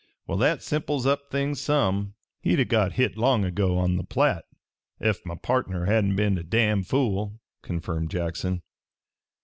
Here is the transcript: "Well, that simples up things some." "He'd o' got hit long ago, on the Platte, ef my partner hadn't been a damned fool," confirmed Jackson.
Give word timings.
"Well, 0.25 0.39
that 0.39 0.63
simples 0.63 1.05
up 1.05 1.29
things 1.29 1.61
some." 1.61 2.15
"He'd 2.41 2.59
o' 2.59 2.63
got 2.65 2.93
hit 2.93 3.17
long 3.17 3.45
ago, 3.45 3.77
on 3.77 3.97
the 3.97 4.03
Platte, 4.03 4.45
ef 4.99 5.23
my 5.27 5.35
partner 5.35 5.85
hadn't 5.85 6.15
been 6.15 6.39
a 6.39 6.43
damned 6.43 6.87
fool," 6.87 7.39
confirmed 7.61 8.09
Jackson. 8.09 8.63